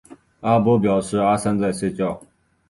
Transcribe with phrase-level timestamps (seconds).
[0.39, 2.19] 阿伯表示阿三在睡觉